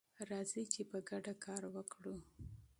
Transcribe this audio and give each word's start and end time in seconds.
راځئ 0.29 0.63
چې 0.73 0.81
په 0.91 0.97
ګډه 1.09 1.33
کار 1.45 1.63
وکړو. 1.75 2.15